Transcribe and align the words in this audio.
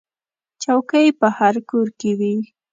چوکۍ 0.63 1.07
په 1.19 1.27
هر 1.37 1.55
کور 1.69 1.87
کې 1.99 2.11
وي. 2.19 2.35